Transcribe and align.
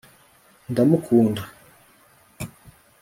ndamukunda 0.71 1.43